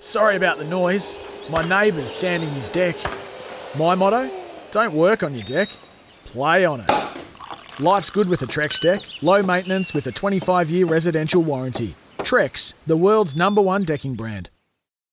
Sorry 0.00 0.36
about 0.36 0.58
the 0.58 0.64
noise. 0.64 1.18
My 1.50 1.66
neighbour's 1.66 2.12
sanding 2.12 2.50
his 2.50 2.70
deck. 2.70 2.96
My 3.78 3.94
motto 3.94 4.30
don't 4.70 4.94
work 4.94 5.22
on 5.22 5.34
your 5.34 5.44
deck, 5.44 5.68
play 6.24 6.64
on 6.64 6.80
it. 6.80 6.90
Life's 7.80 8.10
good 8.10 8.28
with 8.28 8.42
a 8.42 8.46
Trex 8.46 8.80
deck, 8.80 9.02
low 9.20 9.42
maintenance 9.42 9.92
with 9.92 10.06
a 10.06 10.12
25 10.12 10.70
year 10.70 10.86
residential 10.86 11.42
warranty. 11.42 11.94
Trex, 12.18 12.74
the 12.86 12.96
world's 12.96 13.36
number 13.36 13.60
one 13.60 13.84
decking 13.84 14.14
brand. 14.14 14.50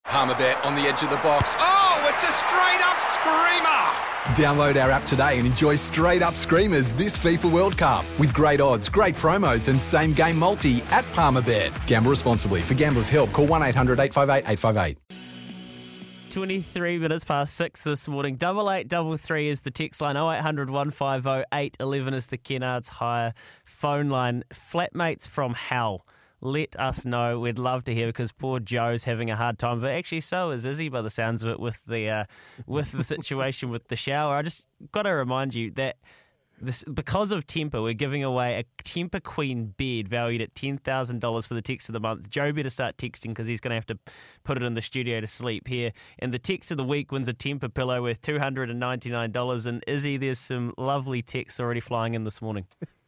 Palmerbet 0.05 0.63
on 0.65 0.75
the 0.75 0.81
edge 0.81 1.03
of 1.03 1.09
the 1.09 1.17
box. 1.17 1.55
Oh, 1.59 2.07
it's 2.11 2.23
a 2.23 2.31
straight 2.31 2.81
up 2.81 3.01
screamer! 3.03 4.10
Download 4.35 4.81
our 4.81 4.91
app 4.91 5.05
today 5.05 5.39
and 5.39 5.47
enjoy 5.47 5.75
straight 5.75 6.21
up 6.21 6.35
screamers 6.35 6.93
this 6.93 7.17
FIFA 7.17 7.51
World 7.51 7.77
Cup 7.77 8.05
with 8.19 8.33
great 8.33 8.61
odds, 8.61 8.87
great 8.87 9.15
promos, 9.15 9.67
and 9.67 9.81
same 9.81 10.13
game 10.13 10.37
multi 10.37 10.81
at 10.91 11.03
Palmerbet. 11.13 11.71
Gamble 11.87 12.11
responsibly. 12.11 12.61
For 12.61 12.75
gamblers' 12.75 13.09
help, 13.09 13.31
call 13.33 13.47
1 13.47 13.63
800 13.63 13.99
858 13.99 14.49
858. 14.49 14.97
23 16.29 16.99
minutes 16.99 17.25
past 17.25 17.55
six 17.55 17.83
this 17.83 18.07
morning. 18.07 18.37
Double 18.37 18.71
eight 18.71 18.87
double 18.87 19.17
three 19.17 19.49
is 19.49 19.61
the 19.61 19.71
text 19.71 19.99
line. 19.99 20.15
0800 20.15 20.69
150 20.69 21.43
811 21.51 22.13
is 22.13 22.27
the 22.27 22.37
Kennards 22.37 22.87
Hire 22.87 23.33
phone 23.65 24.09
line. 24.09 24.45
Flatmates 24.53 25.27
from 25.27 25.53
hell 25.55 26.05
let 26.41 26.75
us 26.79 27.05
know. 27.05 27.39
We'd 27.39 27.59
love 27.59 27.83
to 27.85 27.93
hear 27.93 28.07
because 28.07 28.31
poor 28.31 28.59
Joe's 28.59 29.03
having 29.03 29.29
a 29.29 29.35
hard 29.35 29.59
time. 29.59 29.79
But 29.79 29.91
actually, 29.91 30.21
so 30.21 30.49
is 30.49 30.65
Izzy 30.65 30.89
by 30.89 31.01
the 31.01 31.09
sounds 31.09 31.43
of 31.43 31.49
it 31.49 31.59
with 31.59 31.83
the 31.85 32.09
uh, 32.09 32.25
with 32.65 32.91
the 32.91 33.03
situation 33.03 33.69
with 33.69 33.87
the 33.87 33.95
shower. 33.95 34.35
I 34.35 34.41
just 34.41 34.65
got 34.91 35.03
to 35.03 35.11
remind 35.11 35.55
you 35.55 35.71
that. 35.71 35.97
This, 36.63 36.83
because 36.83 37.31
of 37.31 37.47
Tempur, 37.47 37.81
we're 37.81 37.93
giving 37.93 38.23
away 38.23 38.59
a 38.59 38.83
Tempur 38.83 39.23
Queen 39.23 39.73
bed 39.77 40.07
valued 40.07 40.43
at 40.43 40.53
ten 40.53 40.77
thousand 40.77 41.19
dollars 41.19 41.47
for 41.47 41.55
the 41.55 41.61
text 41.63 41.89
of 41.89 41.93
the 41.93 41.99
month. 41.99 42.29
Joe 42.29 42.51
better 42.51 42.69
start 42.69 42.97
texting 42.97 43.29
because 43.29 43.47
he's 43.47 43.59
going 43.59 43.71
to 43.71 43.75
have 43.75 43.87
to 43.87 43.97
put 44.43 44.57
it 44.57 44.63
in 44.63 44.75
the 44.75 44.81
studio 44.83 45.19
to 45.19 45.25
sleep 45.25 45.67
here. 45.67 45.91
And 46.19 46.31
the 46.31 46.37
text 46.37 46.69
of 46.69 46.77
the 46.77 46.83
week 46.83 47.11
wins 47.11 47.27
a 47.27 47.33
Tempur 47.33 47.73
pillow 47.73 48.03
worth 48.03 48.21
two 48.21 48.37
hundred 48.37 48.69
and 48.69 48.79
ninety 48.79 49.09
nine 49.09 49.31
dollars. 49.31 49.65
And 49.65 49.83
Izzy, 49.87 50.17
there's 50.17 50.37
some 50.37 50.75
lovely 50.77 51.23
texts 51.23 51.59
already 51.59 51.79
flying 51.79 52.13
in 52.13 52.25
this 52.25 52.43
morning. 52.43 52.67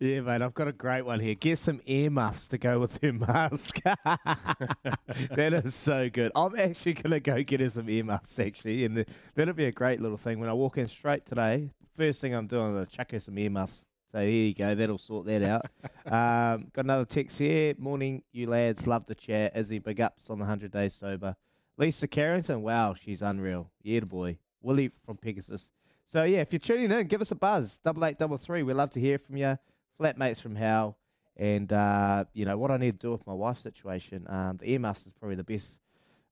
Yeah, 0.00 0.20
mate, 0.20 0.42
I've 0.42 0.54
got 0.54 0.68
a 0.68 0.72
great 0.72 1.02
one 1.02 1.18
here. 1.18 1.34
Get 1.34 1.58
some 1.58 1.80
earmuffs 1.84 2.46
to 2.48 2.58
go 2.58 2.78
with 2.78 3.02
her 3.02 3.12
mask. 3.12 3.80
that 3.82 5.62
is 5.64 5.74
so 5.74 6.08
good. 6.08 6.30
I'm 6.36 6.56
actually 6.56 6.92
going 6.92 7.10
to 7.10 7.18
go 7.20 7.42
get 7.42 7.58
her 7.58 7.68
some 7.68 7.90
earmuffs, 7.90 8.38
actually, 8.38 8.84
and 8.84 9.04
that'll 9.34 9.54
be 9.54 9.64
a 9.64 9.72
great 9.72 10.00
little 10.00 10.16
thing. 10.16 10.38
When 10.38 10.48
I 10.48 10.52
walk 10.52 10.78
in 10.78 10.86
straight 10.86 11.26
today, 11.26 11.70
first 11.96 12.20
thing 12.20 12.32
I'm 12.32 12.46
doing 12.46 12.76
is 12.76 12.86
I 12.86 12.96
chuck 12.96 13.10
her 13.10 13.18
some 13.18 13.36
earmuffs. 13.36 13.84
So 14.12 14.20
here 14.20 14.28
you 14.28 14.54
go. 14.54 14.72
That'll 14.76 14.98
sort 14.98 15.26
that 15.26 15.42
out. 15.42 15.66
um, 16.06 16.68
got 16.72 16.84
another 16.84 17.04
text 17.04 17.36
here. 17.36 17.74
Morning, 17.76 18.22
you 18.30 18.48
lads. 18.48 18.86
Love 18.86 19.04
the 19.06 19.16
chat. 19.16 19.56
Izzy, 19.56 19.80
big 19.80 20.00
ups 20.00 20.30
on 20.30 20.38
the 20.38 20.44
100 20.44 20.70
days 20.70 20.94
sober. 20.94 21.34
Lisa 21.76 22.06
Carrington, 22.06 22.62
wow, 22.62 22.94
she's 22.94 23.20
unreal. 23.20 23.72
Yeah, 23.82 23.98
the 23.98 24.06
boy. 24.06 24.38
Willie 24.62 24.92
from 25.04 25.16
Pegasus. 25.16 25.70
So 26.06 26.22
yeah, 26.22 26.38
if 26.38 26.52
you're 26.52 26.60
tuning 26.60 26.92
in, 26.92 27.08
give 27.08 27.20
us 27.20 27.32
a 27.32 27.36
buzz. 27.36 27.80
Double 27.84 28.04
eight 28.04 28.16
double 28.16 28.38
three. 28.38 28.62
We'd 28.62 28.74
love 28.74 28.90
to 28.90 29.00
hear 29.00 29.18
from 29.18 29.36
you 29.36 29.58
flatmates 30.00 30.40
from 30.40 30.56
hell, 30.56 30.96
and 31.36 31.72
uh, 31.72 32.24
you 32.32 32.44
know 32.44 32.56
what 32.56 32.70
I 32.70 32.76
need 32.76 33.00
to 33.00 33.06
do 33.06 33.12
with 33.12 33.26
my 33.26 33.34
wife's 33.34 33.62
situation. 33.62 34.26
Um, 34.28 34.58
the 34.58 34.70
earmuffs 34.72 35.06
is 35.06 35.12
probably 35.18 35.36
the 35.36 35.44
best 35.44 35.80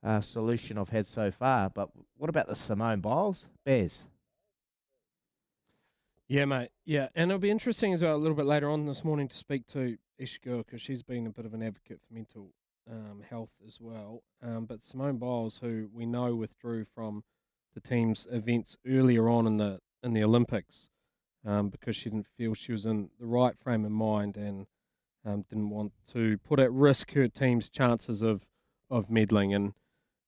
uh, 0.02 0.20
solution 0.20 0.78
I've 0.78 0.90
had 0.90 1.06
so 1.06 1.30
far. 1.30 1.70
But 1.70 1.90
what 2.16 2.30
about 2.30 2.48
the 2.48 2.54
Simone 2.54 3.00
Biles? 3.00 3.46
Bears. 3.64 4.04
Yeah, 6.28 6.44
mate. 6.44 6.70
Yeah, 6.84 7.08
and 7.14 7.30
it'll 7.30 7.40
be 7.40 7.50
interesting 7.50 7.92
as 7.92 8.02
well 8.02 8.16
a 8.16 8.18
little 8.18 8.36
bit 8.36 8.46
later 8.46 8.68
on 8.68 8.86
this 8.86 9.04
morning 9.04 9.28
to 9.28 9.36
speak 9.36 9.66
to 9.68 9.96
Ish 10.18 10.38
Girl 10.38 10.58
because 10.58 10.82
she's 10.82 11.02
been 11.02 11.26
a 11.26 11.30
bit 11.30 11.46
of 11.46 11.54
an 11.54 11.62
advocate 11.62 12.00
for 12.00 12.14
mental 12.14 12.50
um, 12.90 13.22
health 13.28 13.50
as 13.64 13.78
well. 13.80 14.22
Um, 14.42 14.64
but 14.64 14.82
Simone 14.82 15.18
Biles, 15.18 15.58
who 15.62 15.88
we 15.92 16.04
know 16.04 16.34
withdrew 16.34 16.84
from 16.94 17.22
the 17.74 17.80
team's 17.80 18.26
events 18.30 18.76
earlier 18.88 19.28
on 19.28 19.46
in 19.46 19.56
the 19.58 19.80
in 20.02 20.12
the 20.12 20.24
Olympics, 20.24 20.88
um, 21.46 21.68
because 21.68 21.96
she 21.96 22.10
didn't 22.10 22.26
feel 22.36 22.54
she 22.54 22.72
was 22.72 22.84
in 22.84 23.08
the 23.20 23.26
right 23.26 23.54
frame 23.62 23.84
of 23.84 23.92
mind 23.92 24.36
and 24.36 24.66
um, 25.24 25.44
didn't 25.48 25.70
want 25.70 25.92
to 26.12 26.38
put 26.38 26.58
at 26.58 26.72
risk 26.72 27.12
her 27.12 27.28
team's 27.28 27.68
chances 27.68 28.20
of, 28.20 28.42
of 28.90 29.08
medalling. 29.08 29.54
And, 29.54 29.72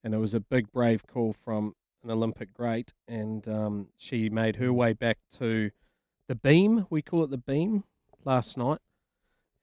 and 0.04 0.14
it 0.14 0.18
was 0.18 0.32
a 0.32 0.40
big, 0.40 0.72
brave 0.72 1.06
call 1.06 1.34
from 1.44 1.74
an 2.04 2.10
Olympic 2.10 2.54
great. 2.54 2.94
And 3.06 3.46
um, 3.48 3.88
she 3.96 4.28
made 4.28 4.56
her 4.56 4.72
way 4.72 4.92
back 4.92 5.18
to 5.38 5.70
the 6.28 6.34
beam, 6.34 6.86
we 6.88 7.02
call 7.02 7.24
it 7.24 7.30
the 7.30 7.38
beam, 7.38 7.84
last 8.24 8.56
night. 8.56 8.78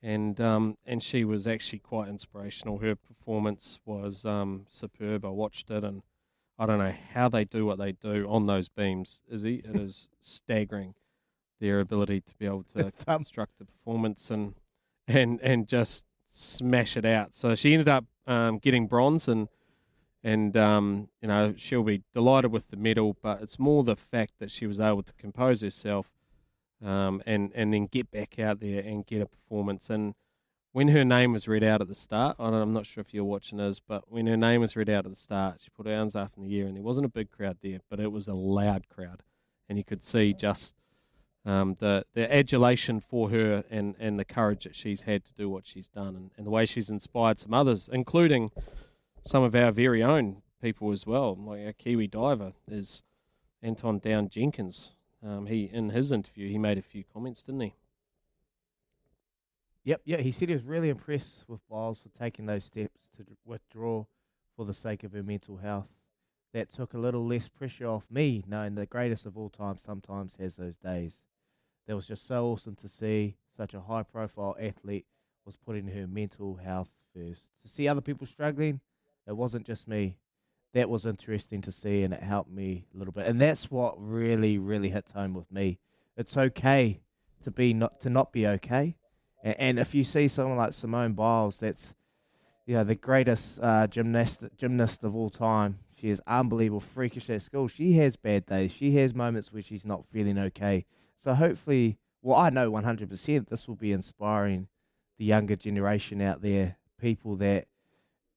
And 0.02 0.40
um, 0.40 0.78
and 0.86 1.02
she 1.02 1.26
was 1.26 1.48
actually 1.48 1.80
quite 1.80 2.10
inspirational. 2.10 2.78
Her 2.78 2.96
performance 2.96 3.80
was 3.86 4.24
um, 4.24 4.66
superb. 4.70 5.26
I 5.26 5.30
watched 5.30 5.72
it, 5.72 5.84
and 5.84 6.04
I 6.60 6.68
don't 6.68 6.78
know 6.78 6.94
how 7.14 7.28
they 7.28 7.44
do 7.44 7.66
what 7.66 7.80
they 7.80 7.94
do 7.94 8.28
on 8.30 8.46
those 8.46 8.68
beams. 8.70 9.22
Izzy, 9.28 9.64
it 9.66 9.76
is 9.80 10.10
staggering 10.22 10.94
their 11.66 11.80
ability 11.80 12.22
to 12.22 12.36
be 12.38 12.46
able 12.46 12.64
to 12.76 12.92
construct 13.06 13.54
a 13.60 13.66
performance 13.66 14.30
and 14.30 14.54
and 15.08 15.40
and 15.42 15.68
just 15.68 16.06
smash 16.30 16.96
it 16.96 17.06
out. 17.06 17.34
So 17.34 17.56
she 17.56 17.74
ended 17.74 17.90
up 17.90 18.06
um, 18.28 18.60
getting 18.60 18.88
bronze, 18.88 19.28
and 19.28 19.48
and 20.24 20.56
um, 20.56 21.10
you 21.22 21.28
know 21.28 21.56
she'll 21.58 21.84
be 21.84 22.04
delighted 22.14 22.52
with 22.52 22.70
the 22.70 22.78
medal. 22.78 23.18
But 23.22 23.42
it's 23.42 23.58
more 23.58 23.84
the 23.84 23.96
fact 23.96 24.34
that 24.40 24.52
she 24.52 24.68
was 24.68 24.80
able 24.80 25.04
to 25.04 25.14
compose 25.14 25.62
herself, 25.62 26.08
um, 26.84 27.24
and 27.26 27.52
and 27.56 27.74
then 27.74 27.88
get 27.88 28.12
back 28.12 28.38
out 28.40 28.60
there 28.60 28.82
and 28.82 29.06
get 29.06 29.22
a 29.22 29.26
performance. 29.26 29.90
And 29.90 30.14
when 30.72 30.90
her 30.90 31.06
name 31.06 31.34
was 31.34 31.48
read 31.48 31.64
out 31.64 31.82
at 31.82 31.88
the 31.88 31.96
start, 31.96 32.36
I'm 32.38 32.74
not 32.74 32.86
sure 32.86 33.02
if 33.02 33.14
you're 33.14 33.24
watching 33.24 33.60
us, 33.60 33.80
but 33.80 34.12
when 34.12 34.28
her 34.28 34.38
name 34.38 34.62
was 34.62 34.76
read 34.76 34.90
out 34.90 35.06
at 35.06 35.12
the 35.12 35.20
start, 35.20 35.62
she 35.62 35.70
put 35.70 35.88
her 35.88 35.96
hands 35.96 36.16
up 36.16 36.34
in 36.38 36.44
the 36.44 36.60
air, 36.60 36.68
and 36.68 36.76
there 36.76 36.84
wasn't 36.84 37.06
a 37.06 37.10
big 37.10 37.32
crowd 37.32 37.58
there, 37.64 37.80
but 37.90 38.00
it 38.00 38.12
was 38.12 38.28
a 38.28 38.34
loud 38.34 38.88
crowd, 38.90 39.24
and 39.68 39.78
you 39.78 39.84
could 39.84 40.04
see 40.04 40.34
just 40.34 40.76
um, 41.46 41.78
the 41.80 42.06
the 42.14 42.34
adulation 42.34 43.00
for 43.00 43.30
her 43.30 43.64
and, 43.70 43.96
and 44.00 44.20
the 44.20 44.26
courage 44.26 44.64
that 44.64 44.76
she's 44.76 45.04
had 45.04 45.24
to 45.26 45.34
do 45.34 45.50
what 45.50 45.66
she's 45.66 45.88
done 45.88 46.16
and, 46.16 46.32
and 46.38 46.46
the 46.46 46.50
way 46.50 46.66
she's 46.66 46.90
inspired 46.90 47.40
some 47.40 47.54
others, 47.54 47.90
including 47.92 48.52
some 49.26 49.44
of 49.44 49.56
our 49.56 49.72
very 49.72 50.02
own 50.02 50.42
people 50.62 50.92
as 50.92 51.06
well. 51.06 51.36
Like 51.36 51.66
our 51.66 51.74
Kiwi 51.74 52.08
diver 52.08 52.54
is 52.70 53.04
Anton 53.62 54.00
Down 54.00 54.30
Jenkins. 54.30 54.94
Um, 55.24 55.46
he 55.46 55.70
in 55.72 55.92
his 55.92 56.12
interview 56.12 56.50
he 56.50 56.58
made 56.58 56.78
a 56.78 56.84
few 56.84 57.04
comments, 57.14 57.44
didn't 57.44 57.62
he? 57.62 57.76
Yep, 59.84 60.02
yeah. 60.06 60.18
He 60.18 60.32
said 60.32 60.50
he 60.50 60.56
was 60.56 60.64
really 60.64 60.90
impressed 60.90 61.44
with 61.48 61.60
Biles 61.70 62.00
for 62.00 62.10
taking 62.18 62.48
those 62.48 62.66
steps 62.66 62.98
to 63.18 63.26
withdraw 63.46 64.06
for 64.56 64.66
the 64.66 64.74
sake 64.74 65.04
of 65.04 65.14
her 65.14 65.22
mental 65.22 65.58
health. 65.58 65.90
That 66.54 66.74
took 66.74 66.94
a 66.94 66.98
little 66.98 67.28
less 67.28 67.50
pressure 67.50 67.88
off 67.88 68.06
me, 68.10 68.44
knowing 68.48 68.76
the 68.76 68.86
greatest 68.86 69.26
of 69.26 69.38
all 69.38 69.50
time 69.50 69.78
sometimes 69.78 70.34
has 70.40 70.56
those 70.56 70.78
days 70.78 71.20
that 71.88 71.96
was 71.96 72.08
just 72.08 72.28
so 72.28 72.46
awesome 72.46 72.76
to 72.76 72.88
see 72.88 73.36
such 73.56 73.74
a 73.74 73.82
high 73.82 74.04
profile 74.04 74.56
athlete 74.60 75.06
was 75.46 75.56
putting 75.56 75.88
her 75.88 76.08
mental 76.08 76.56
health 76.56 76.90
first. 77.14 77.44
To 77.64 77.70
see 77.70 77.88
other 77.88 78.02
people 78.02 78.28
struggling, 78.28 78.80
it 79.28 79.38
wasn't 79.38 79.66
just 79.66 79.88
me. 79.88 80.18
That 80.74 80.90
was 80.90 81.06
interesting 81.06 81.62
to 81.62 81.72
see 81.72 82.04
and 82.04 82.14
it 82.14 82.22
helped 82.22 82.52
me 82.52 82.86
a 82.94 82.98
little 82.98 83.14
bit. 83.14 83.28
And 83.28 83.40
that's 83.40 83.72
what 83.72 83.96
really, 83.98 84.58
really 84.58 84.90
hits 84.90 85.12
home 85.12 85.34
with 85.34 85.52
me. 85.52 85.80
It's 86.18 86.36
okay 86.36 87.02
to 87.44 87.52
be 87.52 87.74
not 87.74 88.02
to 88.02 88.10
not 88.10 88.34
be 88.34 88.46
okay. 88.46 88.96
And, 89.44 89.56
and 89.58 89.80
if 89.80 89.96
you 89.96 90.04
see 90.04 90.28
someone 90.28 90.58
like 90.58 90.74
Simone 90.74 91.14
Biles, 91.14 91.60
that's 91.60 91.94
you 92.66 92.76
know 92.76 92.84
the 92.84 92.96
greatest 92.96 93.60
uh, 93.62 93.88
gymnast 93.88 94.42
gymnast 94.58 95.04
of 95.04 95.16
all 95.16 95.30
time. 95.30 95.80
She 95.96 96.10
is 96.10 96.22
unbelievable, 96.28 96.82
freakish 96.82 97.30
at 97.30 97.42
school. 97.42 97.70
She 97.70 97.94
has 97.94 98.18
bad 98.18 98.46
days. 98.46 98.72
She 98.72 98.96
has 98.98 99.14
moments 99.14 99.54
where 99.54 99.62
she's 99.62 99.86
not 99.86 100.06
feeling 100.12 100.38
okay. 100.38 100.86
So 101.26 101.34
hopefully, 101.34 101.98
well, 102.22 102.38
I 102.38 102.52
know 102.52 102.72
100% 102.72 103.50
this 103.50 103.68
will 103.68 103.76
be 103.76 103.92
inspiring 103.92 104.68
the 105.18 105.26
younger 105.26 105.56
generation 105.56 106.22
out 106.22 106.44
there, 106.44 106.78
people 107.02 107.36
that 107.38 107.66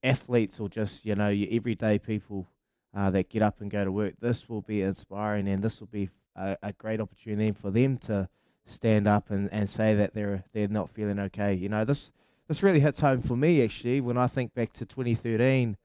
athletes 0.03 0.59
or 0.59 0.69
just, 0.69 1.05
you 1.05 1.13
know, 1.13 1.29
your 1.29 1.47
everyday 1.51 1.99
people 1.99 2.47
uh, 2.97 3.11
that 3.11 3.29
get 3.29 3.43
up 3.43 3.61
and 3.61 3.69
go 3.69 3.85
to 3.85 3.91
work. 3.91 4.15
This 4.19 4.49
will 4.49 4.63
be 4.63 4.81
inspiring 4.81 5.47
and 5.47 5.61
this 5.61 5.79
will 5.79 5.87
be 5.87 6.09
a, 6.35 6.57
a 6.63 6.73
great 6.73 6.99
opportunity 6.99 7.51
for 7.51 7.69
them 7.69 7.99
to 7.99 8.27
stand 8.65 9.07
up 9.07 9.29
and, 9.29 9.53
and 9.53 9.69
say 9.69 9.93
that 9.93 10.15
they're 10.15 10.43
they're 10.53 10.67
not 10.67 10.89
feeling 10.89 11.19
okay. 11.19 11.53
You 11.53 11.69
know, 11.69 11.85
this 11.85 12.11
this 12.47 12.63
really 12.63 12.79
hits 12.79 13.01
home 13.01 13.21
for 13.21 13.37
me 13.37 13.63
actually 13.63 14.01
when 14.01 14.17
I 14.17 14.25
think 14.25 14.55
back 14.55 14.73
to 14.73 14.85
2013. 14.85 15.77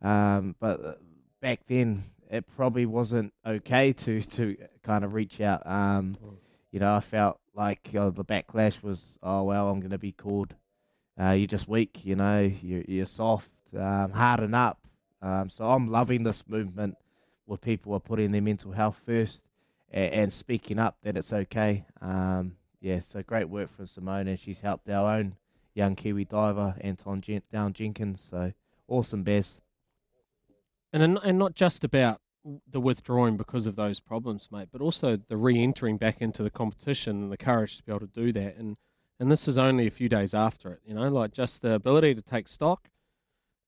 Um, 0.00 0.54
but 0.58 0.82
uh, 0.82 0.94
back 1.42 1.60
then, 1.66 2.04
it 2.30 2.46
probably 2.56 2.86
wasn't 2.86 3.34
okay 3.44 3.92
to 3.92 4.22
to 4.22 4.56
kind 4.82 5.04
of 5.04 5.12
reach 5.12 5.42
out. 5.42 5.66
Um, 5.66 6.16
you 6.76 6.80
know, 6.80 6.94
I 6.94 7.00
felt 7.00 7.40
like 7.54 7.88
uh, 7.98 8.10
the 8.10 8.22
backlash 8.22 8.82
was, 8.82 9.00
oh 9.22 9.44
well, 9.44 9.70
I'm 9.70 9.80
going 9.80 9.92
to 9.92 9.98
be 9.98 10.12
called. 10.12 10.54
Uh, 11.18 11.30
you're 11.30 11.46
just 11.46 11.66
weak, 11.66 12.04
you 12.04 12.14
know. 12.14 12.52
You're, 12.60 12.84
you're 12.86 13.06
soft, 13.06 13.48
um, 13.74 14.10
harden 14.10 14.52
up. 14.52 14.78
Um, 15.22 15.48
so 15.48 15.64
I'm 15.64 15.90
loving 15.90 16.24
this 16.24 16.44
movement 16.46 16.98
where 17.46 17.56
people 17.56 17.94
are 17.94 18.00
putting 18.00 18.30
their 18.30 18.42
mental 18.42 18.72
health 18.72 19.00
first 19.06 19.40
and, 19.90 20.12
and 20.12 20.32
speaking 20.34 20.78
up 20.78 20.98
that 21.02 21.16
it's 21.16 21.32
okay. 21.32 21.86
Um, 22.02 22.56
yeah, 22.82 23.00
so 23.00 23.22
great 23.22 23.48
work 23.48 23.74
from 23.74 23.86
Simone, 23.86 24.28
and 24.28 24.38
she's 24.38 24.60
helped 24.60 24.90
our 24.90 25.16
own 25.16 25.36
young 25.72 25.96
Kiwi 25.96 26.26
diver, 26.26 26.74
Anton 26.82 27.22
Down 27.50 27.72
Jenkins. 27.72 28.22
So 28.30 28.52
awesome, 28.86 29.22
Bez. 29.22 29.62
and 30.92 31.18
and 31.24 31.38
not 31.38 31.54
just 31.54 31.84
about 31.84 32.20
the 32.70 32.80
withdrawing 32.80 33.36
because 33.36 33.66
of 33.66 33.76
those 33.76 34.00
problems, 34.00 34.48
mate, 34.50 34.68
but 34.72 34.80
also 34.80 35.16
the 35.16 35.36
re-entering 35.36 35.96
back 35.96 36.20
into 36.20 36.42
the 36.42 36.50
competition 36.50 37.22
and 37.22 37.32
the 37.32 37.36
courage 37.36 37.76
to 37.76 37.82
be 37.82 37.92
able 37.92 38.06
to 38.06 38.06
do 38.06 38.32
that. 38.32 38.56
And 38.56 38.76
and 39.18 39.30
this 39.30 39.48
is 39.48 39.56
only 39.56 39.86
a 39.86 39.90
few 39.90 40.10
days 40.10 40.34
after 40.34 40.72
it, 40.72 40.80
you 40.84 40.92
know, 40.92 41.08
like 41.08 41.32
just 41.32 41.62
the 41.62 41.72
ability 41.72 42.14
to 42.14 42.22
take 42.22 42.48
stock, 42.48 42.90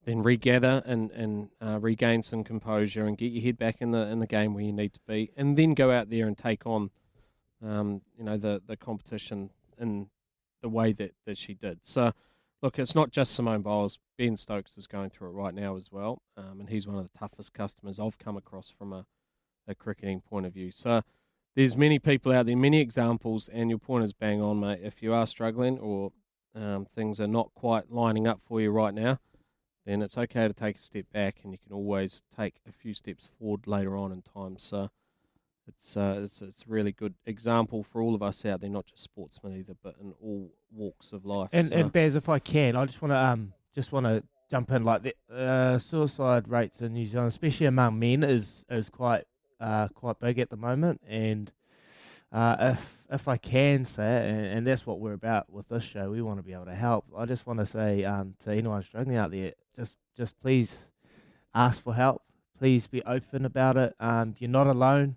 then 0.05 0.23
regather 0.23 0.83
and 0.85 1.11
and 1.11 1.49
uh, 1.61 1.79
regain 1.81 2.23
some 2.23 2.45
composure 2.45 3.07
and 3.07 3.17
get 3.17 3.33
your 3.33 3.43
head 3.43 3.59
back 3.59 3.77
in 3.81 3.91
the 3.91 4.07
in 4.09 4.19
the 4.19 4.27
game 4.27 4.55
where 4.55 4.65
you 4.65 4.73
need 4.73 4.93
to 4.93 5.01
be, 5.07 5.31
and 5.37 5.57
then 5.57 5.75
go 5.75 5.91
out 5.91 6.11
there 6.11 6.27
and 6.27 6.37
take 6.37 6.67
on, 6.67 6.91
um, 7.65 8.03
you 8.17 8.25
know, 8.25 8.37
the 8.37 8.63
the 8.67 8.77
competition 8.77 9.51
in 9.79 10.09
the 10.63 10.69
way 10.69 10.93
that 10.93 11.15
that 11.27 11.39
she 11.39 11.55
did. 11.55 11.81
So 11.83 12.13
look, 12.62 12.78
it's 12.78 12.94
not 12.94 13.10
just 13.10 13.34
Simone 13.34 13.62
Biles. 13.62 13.99
Ben 14.16 14.37
Stokes 14.37 14.76
is 14.76 14.87
going 14.87 15.10
through 15.10 15.28
it 15.28 15.32
right 15.32 15.55
now 15.55 15.76
as 15.76 15.90
well, 15.90 16.22
um, 16.37 16.60
and 16.60 16.70
he's 16.70 16.87
one 16.87 16.96
of 16.96 17.05
the 17.05 17.19
toughest 17.19 17.52
customers 17.52 18.00
I've 18.00 18.19
come 18.19 18.37
across 18.37 18.72
from 18.76 18.93
a, 18.93 19.06
a 19.66 19.75
cricketing 19.75 20.20
point 20.20 20.46
of 20.46 20.52
view. 20.52 20.70
So 20.72 21.02
there's 21.55 21.76
many 21.76 21.99
people 21.99 22.32
out 22.32 22.46
there, 22.46 22.56
many 22.56 22.81
examples, 22.81 23.49
and 23.52 23.70
your 23.70 23.78
point 23.78 24.05
is 24.05 24.12
bang 24.12 24.43
on, 24.43 24.60
mate. 24.60 24.81
If 24.82 25.02
you 25.02 25.12
are 25.12 25.26
struggling 25.26 25.78
or 25.78 26.12
um, 26.55 26.87
things 26.94 27.20
are 27.20 27.28
not 27.28 27.50
quite 27.55 27.90
lining 27.90 28.26
up 28.26 28.40
for 28.46 28.60
you 28.60 28.70
right 28.70 28.94
now, 28.94 29.19
then 29.87 30.02
it's 30.02 30.19
okay 30.19 30.46
to 30.49 30.55
take 30.55 30.76
a 30.76 30.81
step 30.81 31.06
back, 31.12 31.37
and 31.43 31.52
you 31.52 31.58
can 31.58 31.72
always 31.72 32.22
take 32.37 32.56
a 32.69 32.72
few 32.72 32.93
steps 32.94 33.28
forward 33.38 33.66
later 33.66 33.96
on 33.96 34.12
in 34.12 34.22
time. 34.22 34.58
So 34.58 34.90
it's 35.69 35.97
uh, 35.97 36.20
it's 36.25 36.41
it's 36.43 36.62
a 36.62 36.70
really 36.70 36.93
good 36.93 37.15
example 37.26 37.82
for 37.85 38.03
all 38.03 38.15
of 38.15 38.23
us 38.23 38.44
out 38.44 38.61
there, 38.61 38.70
not 38.70 38.87
just 38.87 39.03
sportsmen 39.03 39.56
either, 39.56 39.75
but 39.82 39.94
in 40.00 40.12
all 40.23 40.50
walks 40.73 41.12
of 41.12 41.25
life. 41.25 41.50
And 41.53 41.69
so. 41.69 41.75
and 41.75 41.93
Baz, 41.93 42.15
if 42.15 42.29
I 42.29 42.38
can, 42.38 42.76
I 42.76 42.85
just 42.87 43.00
want 43.03 43.12
to 43.12 43.19
um 43.19 43.53
just 43.75 43.93
want 43.93 44.06
to 44.06 44.23
jump 44.50 44.70
in 44.70 44.85
like 44.85 45.03
the 45.03 45.15
uh, 45.35 45.79
suicide 45.79 46.49
rates 46.49 46.81
in 46.81 46.94
New 46.94 47.06
Zealand, 47.06 47.29
especially 47.29 47.67
among 47.67 47.99
men, 47.99 48.23
is 48.23 48.65
is 48.70 48.88
quite 48.88 49.25
uh 49.61 49.88
quite 49.88 50.19
big 50.19 50.38
at 50.38 50.50
the 50.50 50.56
moment. 50.56 51.00
And 51.06 51.53
uh, 52.32 52.56
if 52.61 52.99
if 53.11 53.29
I 53.29 53.37
can 53.37 53.85
say 53.85 54.17
it, 54.17 54.31
and, 54.31 54.47
and 54.47 54.67
that's 54.67 54.87
what 54.87 55.00
we're 55.00 55.12
about 55.12 55.50
with 55.50 55.69
this 55.69 55.85
show, 55.85 56.11
we 56.11 56.23
want 56.23 56.38
to 56.38 56.43
be 56.43 56.53
able 56.53 56.67
to 56.67 56.75
help. 56.75 57.06
I 57.17 57.25
just 57.25 57.47
want 57.47 57.59
to 57.61 57.67
say 57.67 58.05
um 58.05 58.35
to 58.44 58.50
anyone 58.50 58.82
struggling 58.82 59.17
out 59.17 59.31
there, 59.31 59.53
just 59.76 59.97
just 60.17 60.41
please 60.41 60.75
ask 61.55 61.82
for 61.82 61.94
help. 61.94 62.23
Please 62.59 62.88
be 62.88 63.03
open 63.05 63.44
about 63.44 63.76
it. 63.76 63.94
Um, 64.00 64.35
you're 64.38 64.50
not 64.50 64.67
alone. 64.67 65.17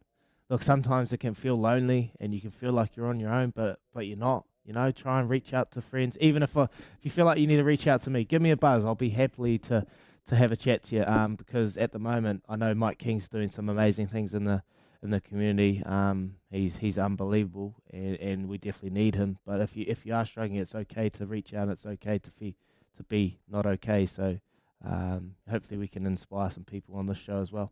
Look, 0.51 0.63
sometimes 0.63 1.13
it 1.13 1.19
can 1.19 1.33
feel 1.33 1.57
lonely, 1.57 2.11
and 2.19 2.33
you 2.33 2.41
can 2.41 2.51
feel 2.51 2.73
like 2.73 2.97
you're 2.97 3.07
on 3.07 3.21
your 3.21 3.33
own, 3.33 3.53
but 3.55 3.79
but 3.93 4.05
you're 4.05 4.17
not. 4.17 4.43
You 4.65 4.73
know, 4.73 4.91
try 4.91 5.21
and 5.21 5.29
reach 5.29 5.53
out 5.53 5.71
to 5.71 5.81
friends. 5.81 6.17
Even 6.19 6.43
if 6.43 6.57
I, 6.57 6.63
if 6.63 6.99
you 7.03 7.09
feel 7.09 7.23
like 7.23 7.37
you 7.37 7.47
need 7.47 7.55
to 7.55 7.63
reach 7.63 7.87
out 7.87 8.03
to 8.03 8.09
me, 8.09 8.25
give 8.25 8.41
me 8.41 8.51
a 8.51 8.57
buzz. 8.57 8.83
I'll 8.83 8.93
be 8.93 9.11
happily 9.11 9.57
to 9.59 9.87
to 10.27 10.35
have 10.35 10.51
a 10.51 10.57
chat 10.57 10.83
to 10.83 10.97
you. 10.97 11.03
Um, 11.05 11.37
because 11.37 11.77
at 11.77 11.93
the 11.93 11.99
moment, 11.99 12.43
I 12.49 12.57
know 12.57 12.73
Mike 12.73 12.97
King's 12.97 13.29
doing 13.29 13.49
some 13.49 13.69
amazing 13.69 14.07
things 14.07 14.33
in 14.33 14.43
the 14.43 14.61
in 15.01 15.11
the 15.11 15.21
community. 15.21 15.83
Um, 15.85 16.35
he's 16.51 16.75
he's 16.75 16.97
unbelievable, 16.97 17.75
and, 17.89 18.17
and 18.17 18.49
we 18.49 18.57
definitely 18.57 18.99
need 18.99 19.15
him. 19.15 19.37
But 19.45 19.61
if 19.61 19.77
you 19.77 19.85
if 19.87 20.05
you 20.05 20.13
are 20.13 20.25
struggling, 20.25 20.59
it's 20.59 20.75
okay 20.75 21.07
to 21.11 21.25
reach 21.25 21.53
out. 21.53 21.69
It's 21.69 21.85
okay 21.85 22.19
to 22.19 22.31
be 22.31 22.57
to 22.97 23.03
be 23.03 23.39
not 23.49 23.65
okay. 23.65 24.05
So, 24.05 24.37
um, 24.85 25.35
hopefully, 25.49 25.77
we 25.77 25.87
can 25.87 26.05
inspire 26.05 26.49
some 26.49 26.65
people 26.65 26.97
on 26.97 27.05
this 27.05 27.19
show 27.19 27.39
as 27.39 27.53
well. 27.53 27.71